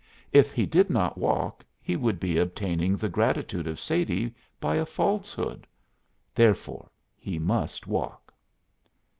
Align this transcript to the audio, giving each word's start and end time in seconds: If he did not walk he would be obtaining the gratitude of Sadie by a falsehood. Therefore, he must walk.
If 0.33 0.49
he 0.51 0.65
did 0.65 0.89
not 0.89 1.15
walk 1.19 1.63
he 1.79 1.95
would 1.95 2.19
be 2.19 2.39
obtaining 2.39 2.97
the 2.97 3.07
gratitude 3.07 3.67
of 3.67 3.79
Sadie 3.79 4.33
by 4.59 4.77
a 4.77 4.83
falsehood. 4.83 5.67
Therefore, 6.33 6.89
he 7.15 7.37
must 7.37 7.85
walk. 7.85 8.33